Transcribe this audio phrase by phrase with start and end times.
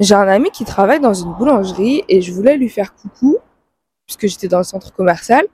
[0.00, 3.36] J'ai un ami qui travaille dans une boulangerie et je voulais lui faire coucou,
[4.06, 5.46] puisque j'étais dans le centre commercial.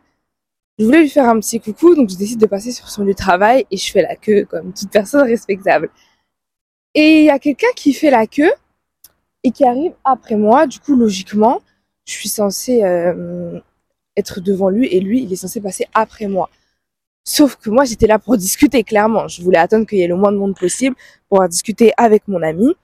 [0.79, 3.13] Je voulais lui faire un petit coucou, donc je décide de passer sur son lieu
[3.13, 5.91] de travail et je fais la queue comme toute personne respectable.
[6.95, 8.53] Et il y a quelqu'un qui fait la queue
[9.43, 10.69] et qui arrive après moi.
[10.69, 11.61] Du coup, logiquement,
[12.05, 13.59] je suis censée euh,
[14.17, 16.51] être devant lui et lui, il est censé passer après moi.
[17.25, 19.27] Sauf que moi, j'étais là pour discuter, clairement.
[19.27, 20.95] Je voulais attendre qu'il y ait le moins de monde possible
[21.29, 22.77] pour discuter avec mon ami.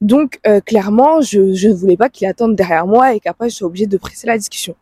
[0.00, 3.66] Donc, euh, clairement, je, ne voulais pas qu'il attende derrière moi et qu'après, je sois
[3.66, 4.76] obligée de presser la discussion.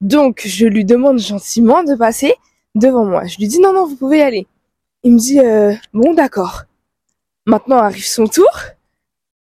[0.00, 2.34] Donc, je lui demande gentiment de passer
[2.74, 3.26] devant moi.
[3.26, 4.46] Je lui dis, non, non, vous pouvez y aller.
[5.02, 6.64] Il me dit, euh, bon, d'accord.
[7.46, 8.50] Maintenant arrive son tour.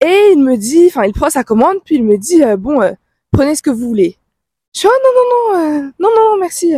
[0.01, 2.79] Et il me dit, enfin, il prend sa commande, puis il me dit, euh, bon,
[3.31, 4.17] prenez ce que vous voulez.
[4.75, 6.73] Je dis, oh, non, non, non, non, non, merci.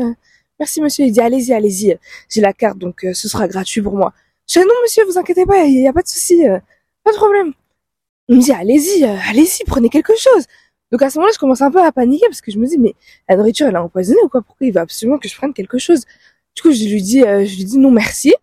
[0.60, 1.06] Merci monsieur.
[1.06, 1.98] Il dit allez-y, allez-y.
[2.30, 4.14] J'ai la carte donc euh, ce sera gratuit pour moi.
[4.48, 6.60] Je dis non monsieur, vous inquiétez pas, il n'y a pas de souci, euh,
[7.04, 7.54] pas de problème.
[8.30, 10.46] Il me dit allez-y, euh, allez-y, prenez quelque chose.
[10.92, 12.78] Donc à ce moment-là, je commence un peu à paniquer parce que je me dis
[12.78, 12.96] mais
[13.28, 14.42] la nourriture elle est empoisonnée ou quoi?
[14.42, 16.06] Pourquoi il veut absolument que je prenne quelque chose?
[16.56, 18.34] Du coup, je lui dis je lui dis non merci.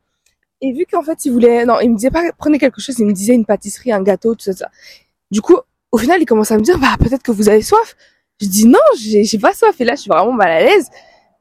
[0.60, 3.06] Et vu qu'en fait il voulait non, il me disait pas prenez quelque chose, il
[3.06, 4.52] me disait une pâtisserie, un gâteau, tout ça.
[4.52, 4.70] Tout ça.
[5.30, 5.56] Du coup,
[5.92, 7.96] au final, il commence à me dire bah peut-être que vous avez soif.
[8.40, 10.88] Je dis non, j'ai pas soif et là je suis vraiment mal à l'aise.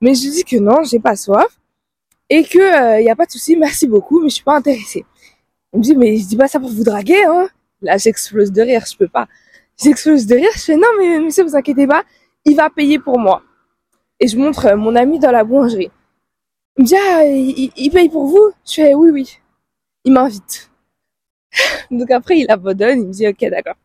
[0.02, 1.60] Mais je dis que non, j'ai pas soif
[2.30, 4.56] et que il euh, y a pas de souci, merci beaucoup, mais je suis pas
[4.56, 5.06] intéressée.
[5.74, 7.50] Il me dit mais je dis pas ça pour vous draguer hein.
[7.86, 9.28] Là, j'explose de rire, je peux pas.
[9.82, 12.04] J'explose de rire, je fais non mais monsieur, vous inquiétez pas,
[12.46, 13.42] il va payer pour moi.
[14.20, 15.92] Et je montre euh, mon ami dans la boulangerie.
[16.78, 18.52] Il me dit ah, il, paye pour vous?
[18.66, 19.38] Je fais oui oui.
[20.04, 20.70] Il m'invite.
[21.92, 23.76] Donc après il abandonne, il me dit ok d'accord.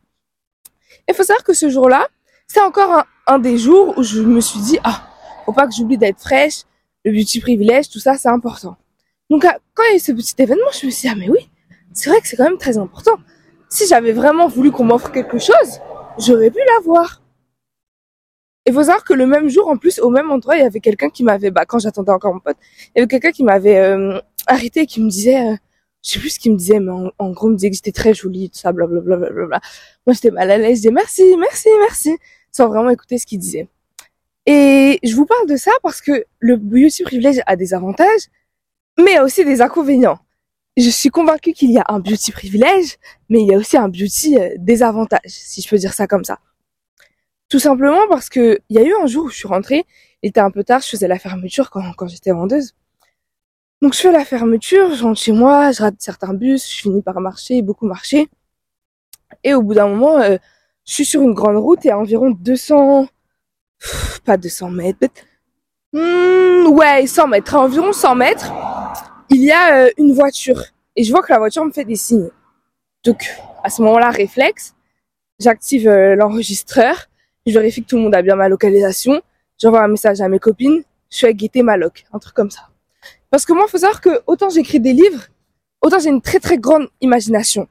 [1.09, 2.07] Il faut savoir que ce jour-là,
[2.47, 5.07] c'est encore un, des jours où je me suis dit ah
[5.45, 6.63] faut pas que j'oublie d'être fraîche,
[7.05, 8.77] le beauty privilège, tout ça, c'est important.
[9.29, 9.43] Donc,
[9.75, 11.49] quand il y a eu ce petit événement, je me suis dit, ah, mais oui,
[11.93, 13.17] c'est vrai que c'est quand même très important.
[13.73, 15.81] Si j'avais vraiment voulu qu'on m'offre quelque chose,
[16.19, 17.23] j'aurais pu l'avoir.
[18.67, 20.81] Il faut savoir que le même jour, en plus, au même endroit, il y avait
[20.81, 22.57] quelqu'un qui m'avait, bah, quand j'attendais encore mon pote,
[22.89, 25.57] il y avait quelqu'un qui m'avait euh, arrêté et qui me disait, euh,
[26.03, 27.93] je sais plus ce qu'il me disait, mais en, gros, il me disait que j'étais
[27.93, 29.17] très jolie, tout ça, blablabla.
[29.17, 29.61] Bla, bla, bla,
[30.07, 32.19] Moi, j'étais mal à l'aise, je disais merci, merci, merci,
[32.51, 33.69] sans vraiment écouter ce qu'il disait.
[34.47, 38.29] Et je vous parle de ça parce que le beauty privilège a des avantages,
[38.99, 40.19] mais aussi des inconvénients.
[40.77, 42.97] Je suis convaincue qu'il y a un beauty privilège,
[43.29, 46.25] mais il y a aussi un beauty euh, désavantage, si je peux dire ça comme
[46.25, 46.39] ça.
[47.49, 49.85] Tout simplement parce que il y a eu un jour où je suis rentrée,
[50.23, 52.75] il était un peu tard, je faisais la fermeture quand, j'étais vendeuse.
[53.83, 57.03] Donc je fais la fermeture, je rentre chez moi, je rate certains bus, je finis
[57.03, 58.29] par marcher, beaucoup marcher.
[59.43, 60.37] Et au bout d'un moment, euh,
[60.87, 63.09] je suis sur une grande route et à environ 200,
[64.25, 65.09] pas 200 mètres,
[65.93, 68.53] hmm, ouais, 100 mètres, à environ 100 mètres,
[69.31, 70.63] il y a euh, une voiture.
[70.97, 72.31] Et je vois que la voiture me fait des signes.
[73.05, 73.31] Donc,
[73.65, 74.75] à ce moment-là, réflexe,
[75.39, 77.07] j'active euh, l'enregistreur,
[77.47, 79.21] je vérifie que tout le monde a bien ma localisation,
[79.61, 82.69] j'envoie un message à mes copines, je fais guetter ma loc, un truc comme ça.
[83.31, 85.25] Parce que moi, il faut savoir que autant j'écris des livres,
[85.81, 87.69] autant j'ai une très très grande imagination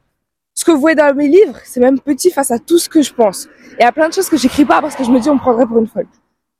[0.59, 3.01] ce que vous voyez dans mes livres, c'est même petit face à tout ce que
[3.01, 3.47] je pense.
[3.79, 5.39] Et à plein de choses que j'écris pas parce que je me dis on me
[5.39, 6.05] prendrait pour une folle.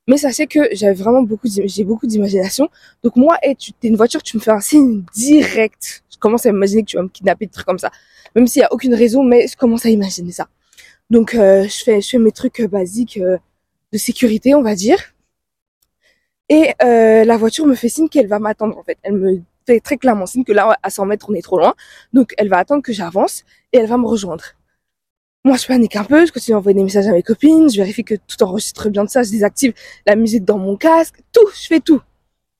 [0.10, 2.68] Mais sachez que j'avais vraiment beaucoup, j'ai beaucoup d'imagination.
[3.04, 6.04] Donc moi, tu t'es une voiture, tu me fais un signe direct.
[6.12, 7.92] Je commence à imaginer que tu vas me kidnapper, des trucs comme ça.
[8.36, 10.48] Même s'il y a aucune raison, mais je commence à imaginer ça.
[11.12, 13.38] Donc euh, je fais, je fais mes trucs euh, basiques euh,
[13.94, 14.98] de sécurité, on va dire.
[16.50, 18.98] Et la voiture me fait signe qu'elle va m'attendre en fait.
[19.04, 19.44] Elle me
[19.80, 21.76] très clairement signe que là, à 100 mètres, on est trop loin.
[22.14, 24.44] Donc, elle va attendre que j'avance et elle va me rejoindre.
[25.46, 27.78] Moi, je panique un peu, je continue à envoyer des messages à mes copines, je
[27.78, 29.74] vérifie que tout enregistre bien de ça, je désactive
[30.06, 32.02] la musique dans mon casque, tout, je fais tout.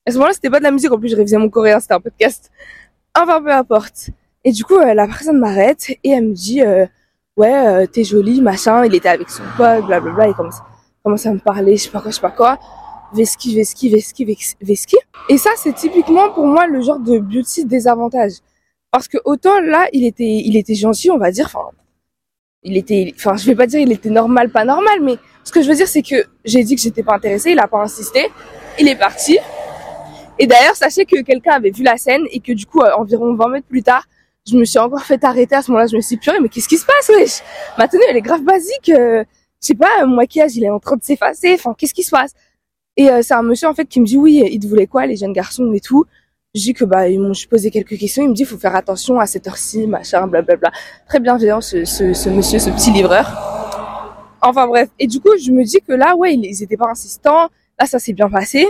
[0.06, 1.94] À ce moment-là, c'était pas de la musique, en plus, je révisais mon coréen, c'était
[1.94, 2.50] un podcast.
[3.18, 4.12] Enfin, peu importe.
[4.46, 6.86] Et du coup, euh, la personne m'arrête et elle me dit, euh,
[7.36, 10.60] ouais, euh, t'es jolie, machin, il était avec son pote, blablabla, il commence,
[11.04, 12.60] commence à me parler, je sais pas quoi, je sais pas quoi.
[13.12, 14.98] Veski, Veski, Veski, Veski.
[15.28, 18.34] Et ça, c'est typiquement pour moi le genre de beauty désavantage.
[18.92, 21.48] Parce que autant là, il était, il était gentil, on va dire.
[21.48, 21.70] Enfin,
[22.64, 25.62] il était, enfin, je vais pas dire il était normal, pas normal, mais ce que
[25.62, 28.28] je veux dire, c'est que j'ai dit que j'étais pas intéressée, il a pas insisté,
[28.80, 29.38] il est parti.
[30.38, 33.34] Et d'ailleurs, sachez que quelqu'un avait vu la scène et que du coup, euh, environ
[33.36, 34.06] 20 mètres plus tard,
[34.50, 35.88] je me suis encore fait arrêter à ce moment-là.
[35.88, 37.42] Je me suis dit, purée, mais qu'est-ce qui se passe, wesh?
[37.78, 38.90] Ma tenue, elle est grave basique.
[38.90, 39.24] Euh,
[39.62, 41.54] je sais pas, mon maquillage, il est en train de s'effacer.
[41.54, 42.32] Enfin, qu'est-ce qui se passe?
[42.96, 45.06] Et euh, c'est un monsieur en fait qui me dit oui, il te voulait quoi
[45.06, 46.06] les jeunes garçons et tout?
[46.56, 48.24] Je dis que bah ils m'ont posé quelques questions.
[48.24, 50.72] Il me dit faut faire attention à cette heure-ci, machin, blablabla.
[51.08, 53.28] Très bienveillant ce, ce, ce, monsieur, ce petit livreur.
[54.42, 54.90] Enfin bref.
[54.98, 57.50] Et du coup je me dis que là ouais ils étaient pas insistants.
[57.80, 58.68] Là ça s'est bien passé.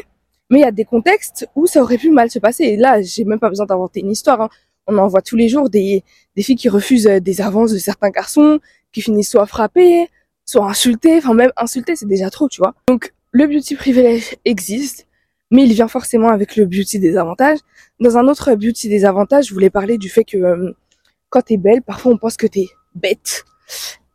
[0.50, 2.66] Mais il y a des contextes où ça aurait pu mal se passer.
[2.66, 4.42] Et là j'ai même pas besoin d'inventer une histoire.
[4.42, 4.50] Hein.
[4.86, 6.04] On en voit tous les jours des,
[6.36, 8.60] des filles qui refusent euh, des avances de certains garçons,
[8.92, 10.10] qui finissent soit frappés,
[10.46, 12.74] soit insultés, enfin même insultés, c'est déjà trop, tu vois.
[12.88, 15.06] Donc le beauty privilège existe,
[15.52, 17.60] mais il vient forcément avec le beauty des avantages.
[18.00, 20.74] Dans un autre beauty des avantages, je voulais parler du fait que euh,
[21.30, 23.46] quand t'es belle, parfois on pense que t'es bête.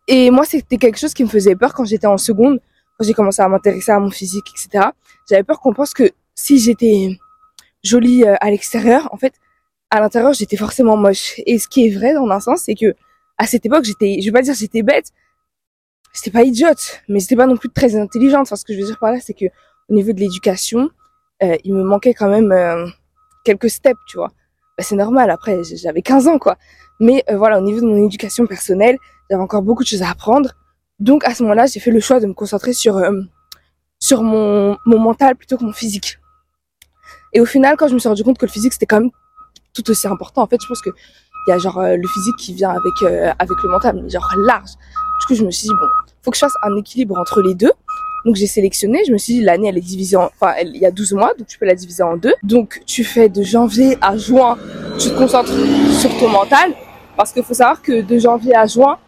[0.06, 2.60] Et moi, c'était quelque chose qui me faisait peur quand j'étais en seconde,
[2.98, 4.86] quand j'ai commencé à m'intéresser à mon physique, etc.
[5.28, 7.10] J'avais peur qu'on pense que si j'étais
[7.82, 9.34] jolie euh, à l'extérieur, en fait,
[9.90, 11.40] à l'intérieur, j'étais forcément moche.
[11.46, 12.94] Et ce qui est vrai dans un sens, c'est que
[13.38, 15.10] à cette époque, j'étais, je vais pas dire j'étais bête,
[16.14, 18.42] j'étais pas idiote, mais j'étais pas non plus très intelligente.
[18.42, 19.46] Enfin, ce que je veux dire par là, c'est que
[19.88, 20.90] au niveau de l'éducation,
[21.42, 22.86] euh, il me manquait quand même euh,
[23.44, 24.28] quelques steps, tu vois.
[24.76, 25.31] Bah, c'est normal.
[25.31, 26.56] Après, j'avais 15 ans, quoi.
[27.00, 28.96] Mais euh, voilà, au niveau de mon éducation personnelle,
[29.31, 30.50] j'avais encore beaucoup de choses à apprendre.
[31.00, 33.02] Donc à ce moment-là, j'ai fait le choix de me concentrer sur
[33.98, 36.20] sur mon mon mental plutôt que mon physique.
[37.32, 39.10] Et au final, quand je me suis rendu compte que le physique c'était quand même
[39.75, 42.54] tout aussi important, en fait, je pense que il y a genre le physique qui
[42.54, 44.70] vient avec avec le mental, mais genre large.
[45.20, 45.88] Du coup, je me suis dit bon,
[46.22, 47.72] faut que je fasse un équilibre entre les deux.
[48.24, 50.86] Donc j'ai sélectionné, je me suis dit l'année elle est divisée en, enfin il y
[50.86, 52.34] a 12 mois, donc tu peux la diviser en deux.
[52.42, 54.56] Donc tu fais de janvier à juin,
[54.98, 55.52] tu te concentres
[56.00, 56.72] sur ton mental,
[57.16, 58.98] parce qu'il faut savoir que de janvier à juin,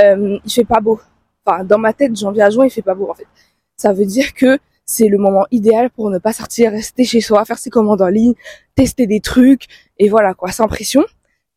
[0.00, 1.00] euh, il fait pas beau.
[1.46, 3.26] Enfin dans ma tête, janvier à juin il fait pas beau en fait.
[3.76, 7.44] Ça veut dire que c'est le moment idéal pour ne pas sortir, rester chez soi,
[7.44, 8.34] faire ses commandes en ligne,
[8.74, 9.66] tester des trucs,
[9.98, 11.04] et voilà quoi, sans pression.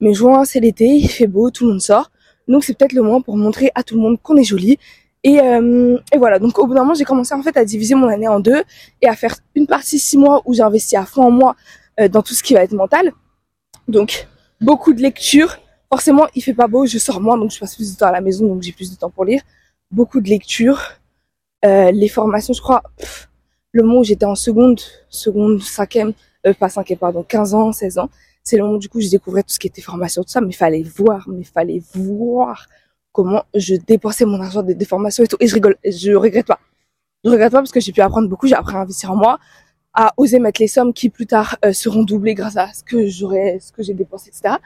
[0.01, 2.11] Mais juin c'est l'été, il fait beau, tout le monde sort.
[2.47, 4.77] Donc c'est peut-être le moment pour montrer à tout le monde qu'on est joli
[5.23, 7.95] et, euh, et, voilà, donc au bout d'un moment, j'ai commencé en fait à diviser
[7.95, 8.63] mon année en deux
[9.01, 11.55] et à faire une partie six mois où j'ai investi à fond en moi
[11.99, 13.11] euh, dans tout ce qui va être mental.
[13.87, 14.27] Donc
[14.61, 15.57] beaucoup de lectures.
[15.91, 18.11] Forcément, il fait pas beau, je sors moins, donc je passe plus de temps à
[18.11, 19.41] la maison, donc j'ai plus de temps pour lire.
[19.89, 20.81] Beaucoup de lectures,
[21.65, 22.83] euh, les formations, je crois.
[23.71, 26.13] le moment où j'étais en seconde, seconde, cinquième,
[26.59, 28.09] pas cinquième, pardon, 15 ans, 16 ans,
[28.43, 30.41] c'est le moment où du coup je découvrais tout ce qui était formation, tout ça,
[30.41, 32.67] mais fallait voir, mais fallait voir
[33.17, 35.37] comment je dépensais mon argent des, formations et tout.
[35.39, 36.59] Et je rigole, je regrette pas.
[37.23, 39.39] Je regrette pas parce que j'ai pu apprendre beaucoup, j'ai appris à investir en moi,
[39.95, 43.07] à oser mettre les sommes qui plus tard euh, seront doublées grâce à ce que
[43.07, 44.57] j'aurais, ce que j'ai dépensé, etc.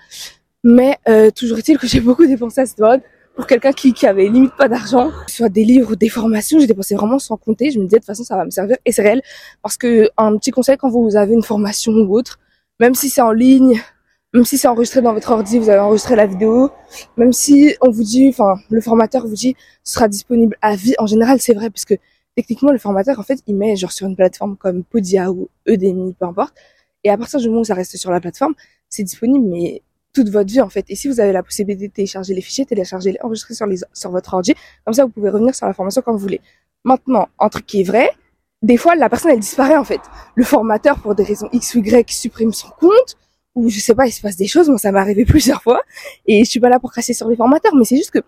[0.65, 3.01] Mais euh, toujours est-il que j'ai beaucoup dépensé à cette mode.
[3.35, 6.67] Pour quelqu'un qui, qui avait limite pas d'argent, soit des livres ou des formations, j'ai
[6.67, 7.71] dépensé vraiment sans compter.
[7.71, 9.21] Je me disais de toute façon ça va me servir et c'est réel
[9.61, 12.37] parce que un petit conseil quand vous avez une formation ou autre,
[12.81, 13.81] même si c'est en ligne,
[14.33, 16.69] même si c'est enregistré dans votre ordi, vous avez enregistré la vidéo,
[17.17, 20.95] même si on vous dit, enfin, le formateur vous dit, ce sera disponible à vie.
[20.99, 21.95] En général, c'est vrai, parce que
[22.35, 26.13] techniquement, le formateur, en fait, il met genre sur une plateforme comme Podia ou Udemy,
[26.13, 26.55] peu importe.
[27.03, 28.53] Et à partir du moment où ça reste sur la plateforme,
[28.89, 29.81] c'est disponible, mais
[30.13, 30.85] toute votre vie, en fait.
[30.87, 33.77] Et si vous avez la possibilité de télécharger les fichiers, télécharger les enregistrer sur les,
[33.93, 34.53] sur votre ordi,
[34.85, 36.41] comme ça, vous pouvez revenir sur la formation quand vous voulez.
[36.85, 38.09] Maintenant, un truc qui est vrai,
[38.61, 40.01] des fois, la personne, elle disparaît, en fait.
[40.35, 43.17] Le formateur, pour des raisons X ou Y, supprime son compte,
[43.55, 45.81] ou je sais pas, il se passe des choses, moi ça m'est arrivé plusieurs fois,
[46.25, 48.19] et je suis pas là pour cracher sur les formateurs, mais c'est juste que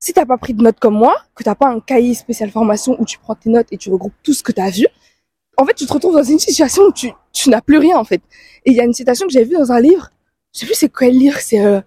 [0.00, 2.96] si t'as pas pris de notes comme moi, que t'as pas un cahier spécial formation
[3.00, 4.86] où tu prends tes notes et tu regroupes tout ce que t'as vu,
[5.56, 8.04] en fait tu te retrouves dans une situation où tu, tu n'as plus rien en
[8.04, 8.22] fait.
[8.64, 10.10] Et il y a une citation que j'avais vue dans un livre,
[10.54, 11.80] je sais plus c'est quel livre, c'est euh,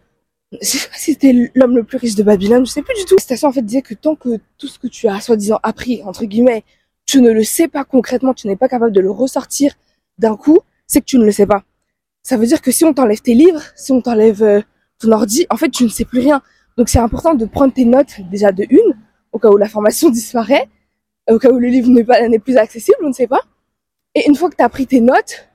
[0.60, 3.06] je sais pas si c'était l'homme le plus riche de Babylone, je sais plus du
[3.06, 3.16] tout.
[3.16, 6.04] La citation en fait disait que tant que tout ce que tu as soi-disant appris,
[6.04, 6.64] entre guillemets,
[7.06, 9.74] tu ne le sais pas concrètement, tu n'es pas capable de le ressortir
[10.18, 11.64] d'un coup, c'est que tu ne le sais pas
[12.24, 14.62] ça veut dire que si on t'enlève tes livres, si on t'enlève euh,
[15.00, 16.42] ton ordi, en fait, tu ne sais plus rien.
[16.78, 18.98] Donc, c'est important de prendre tes notes déjà de une,
[19.32, 20.68] au cas où la formation disparaît,
[21.30, 23.42] au cas où le livre n'est pas n'est plus accessible, on ne sait pas.
[24.16, 25.48] Et une fois que tu as pris tes notes,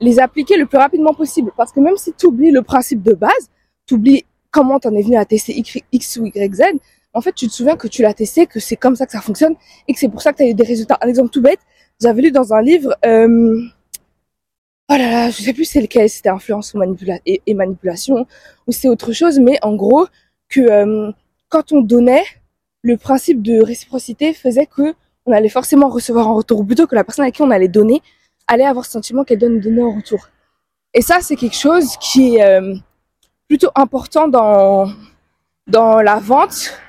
[0.00, 1.52] les appliquer le plus rapidement possible.
[1.56, 3.50] Parce que même si tu oublies le principe de base,
[3.86, 6.62] tu oublies comment tu en es venu à tester X ou Y, Z,
[7.12, 9.20] en fait, tu te souviens que tu l'as testé, que c'est comme ça que ça
[9.20, 9.54] fonctionne
[9.88, 10.98] et que c'est pour ça que tu as eu des résultats.
[11.00, 11.60] Un exemple tout bête,
[12.00, 13.58] j'avais lu dans un livre, euh,
[14.88, 18.26] oh là là, je sais plus c'est lequel, c'était influence ou manipula et, manipulation,
[18.66, 20.06] ou c'est autre chose, mais en gros,
[20.48, 21.12] que euh,
[21.48, 22.24] quand on donnait,
[22.82, 24.94] le principe de réciprocité faisait que
[25.26, 27.68] on allait forcément recevoir en retour, ou plutôt que la personne à qui on allait
[27.68, 28.00] donner
[28.46, 30.28] allait avoir ce sentiment qu'elle donne donner en retour.
[30.94, 32.76] Et ça, c'est quelque chose qui est euh,
[33.48, 34.88] plutôt important dans
[35.66, 36.80] dans la vente,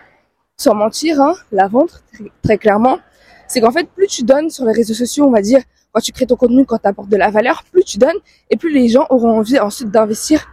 [0.56, 3.00] sans mentir, hein, la vente très, très clairement,
[3.48, 5.62] c'est qu'en fait, plus tu donnes sur les réseaux sociaux, on va dire,
[5.98, 8.20] quand tu crées ton contenu, quand tu apportes de la valeur, plus tu donnes
[8.51, 10.48] et plus les gens auront envie ensuite d'investir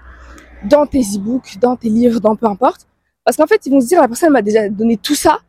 [0.64, 2.86] dans tes e-books, dans tes livres, dans peu importe.
[3.26, 5.40] Parce qu'en fait, ils vont se dire, la personne m'a déjà donné tout ça,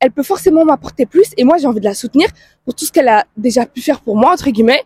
[0.00, 2.28] elle peut forcément m'apporter plus et moi j'ai envie de la soutenir
[2.66, 4.84] pour tout ce qu'elle a déjà pu faire pour moi, entre guillemets.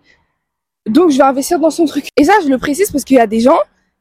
[0.86, 2.06] Donc je vais investir dans son truc.
[2.16, 3.58] Et ça, je le précise parce qu'il y a des gens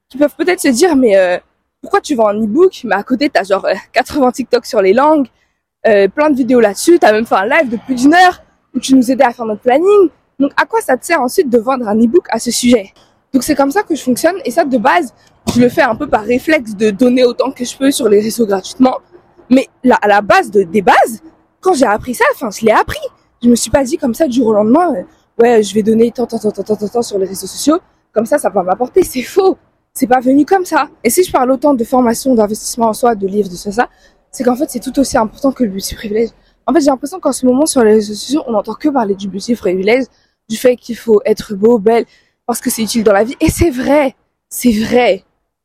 [0.10, 1.40] qui peuvent peut-être se dire, mais euh,
[1.82, 2.82] pourquoi tu vends un e-book?
[2.84, 5.26] Mais à côté, t'as genre 80 euh, TikTok sur les langues,
[5.88, 8.44] euh, plein de vidéos là-dessus, t'as même fait un live de plus d'une heure
[8.76, 10.10] où tu nous aidais à faire notre planning.
[10.42, 12.92] Donc, à quoi ça te sert ensuite de vendre un e-book à ce sujet?
[13.34, 14.36] Donc, c'est comme ça que je fonctionne.
[14.44, 15.14] Et ça, de base,
[15.54, 18.20] je le fais un peu par réflexe de donner autant que je peux sur les
[18.20, 18.98] réseaux gratuitement.
[19.50, 21.22] Mais là, à la base de, des bases,
[21.62, 23.00] quand j'ai appris ça, enfin, je l'ai appris.
[23.44, 25.04] Je me suis pas dit comme ça du jour au lendemain, euh,
[25.42, 27.80] ouais, je vais donner tant, tant, tant, tant, tant, tant sur les réseaux sociaux.
[28.14, 29.04] Comme ça, ça va m'apporter.
[29.04, 29.58] C'est faux.
[29.94, 30.90] C'est pas venu comme ça.
[31.04, 33.90] Et si je parle autant de formation, d'investissement en soi, de livres, de ça, ça,
[34.32, 36.30] c'est qu'en fait, c'est tout aussi important que le beauty privilège.
[36.66, 39.16] En fait, j'ai l'impression qu'en ce moment, sur les réseaux sociaux, on n'entend que parler
[39.16, 40.06] du beauty privilège,
[40.52, 42.06] du fait qu'il faut être beau, belle,
[42.46, 43.36] parce que c'est utile dans la vie.
[43.40, 44.16] Et c'est vrai.
[44.50, 45.24] C'est vrai.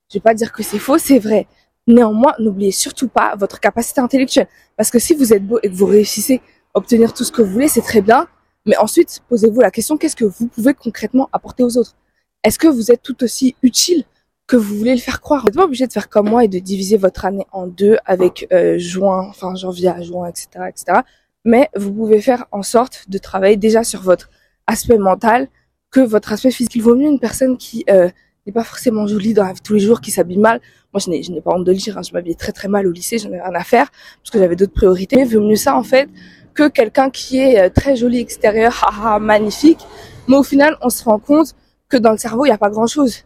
[0.09, 1.49] Je vais pas dire que c'est faux, c'est vrai.
[1.89, 4.47] Néanmoins, n'oubliez surtout pas votre capacité intellectuelle.
[4.77, 6.41] Parce que si vous êtes beau et que vous réussissez
[6.73, 8.29] à obtenir tout ce que vous voulez, c'est très bien.
[8.65, 11.97] Mais ensuite, posez-vous la question, qu'est-ce que vous pouvez concrètement apporter aux autres?
[12.45, 14.05] Est-ce que vous êtes tout aussi utile
[14.47, 15.41] que vous voulez le faire croire?
[15.41, 17.97] Vous n'êtes pas obligé de faire comme moi et de diviser votre année en deux
[18.05, 21.01] avec euh, juin, enfin janvier à juin, etc., etc.
[21.45, 24.31] Mais vous pouvez faire en sorte de travailler déjà sur votre
[24.67, 25.49] aspect mental
[25.91, 26.75] que votre aspect physique.
[26.75, 28.09] Il vaut mieux une personne qui euh,
[28.47, 30.61] n'est pas forcément jolie dans la vie tous les jours, qui s'habille mal.
[30.93, 32.69] Moi, je n'ai, je n'ai pas honte de le dire, hein, je m'habillais très très
[32.69, 33.91] mal au lycée, j'en ai rien à faire,
[34.23, 35.17] parce que j'avais d'autres priorités.
[35.17, 36.09] Mais vaut mieux ça, en fait,
[36.55, 39.81] que quelqu'un qui est euh, très joli extérieur, magnifique.
[40.29, 41.55] Mais au final, on se rend compte
[41.89, 43.25] que dans le cerveau, il n'y a pas grand-chose.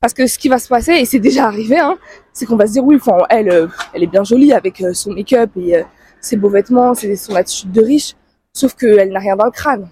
[0.00, 1.96] Parce que ce qui va se passer, et c'est déjà arrivé, hein,
[2.32, 4.92] c'est qu'on va se dire, oui, enfin, elle, euh, elle est bien jolie avec euh,
[4.92, 5.82] son make-up et
[6.20, 8.14] ses beaux vêtements, c'est son attitude de riche,
[8.52, 9.88] sauf qu'elle n'a rien dans le crâne.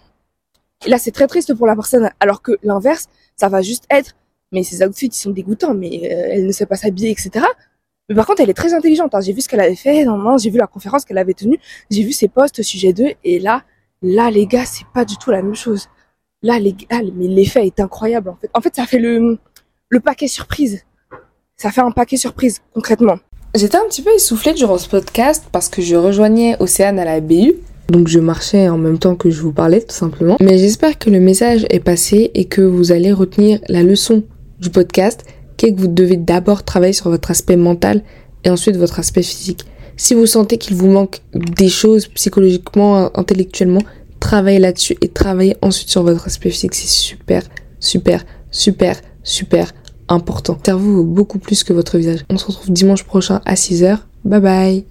[0.86, 3.06] Et là, c'est très triste pour la personne, alors que l'inverse,
[3.36, 4.16] ça va juste être,
[4.52, 7.44] mais ses outfits, ils sont dégoûtants, mais elle ne sait pas s'habiller, etc.
[8.08, 9.14] Mais par contre, elle est très intelligente.
[9.14, 9.20] Hein.
[9.20, 10.04] J'ai vu ce qu'elle avait fait,
[10.38, 11.58] j'ai vu la conférence qu'elle avait tenue,
[11.90, 13.62] j'ai vu ses posts au sujet d'eux, et là,
[14.02, 15.88] là, les gars, c'est pas du tout la même chose.
[16.42, 18.50] Là, les gars, mais l'effet est incroyable, en fait.
[18.54, 19.38] En fait, ça fait le,
[19.90, 20.82] le paquet surprise.
[21.56, 23.18] Ça fait un paquet surprise, concrètement.
[23.54, 27.20] J'étais un petit peu essoufflée durant ce podcast parce que je rejoignais Océane à la
[27.20, 27.56] BU.
[27.90, 30.36] Donc je marchais en même temps que je vous parlais tout simplement.
[30.40, 34.22] Mais j'espère que le message est passé et que vous allez retenir la leçon
[34.60, 35.24] du podcast
[35.56, 38.02] que vous devez d'abord travailler sur votre aspect mental
[38.44, 39.64] et ensuite votre aspect physique.
[39.96, 43.82] Si vous sentez qu'il vous manque des choses psychologiquement, intellectuellement,
[44.20, 46.74] travaillez là-dessus et travaillez ensuite sur votre aspect physique.
[46.74, 47.42] C'est super,
[47.80, 49.72] super, super, super
[50.08, 50.54] important.
[50.54, 52.24] Le cerveau vaut beaucoup plus que votre visage.
[52.30, 53.98] On se retrouve dimanche prochain à 6h.
[54.24, 54.84] Bye bye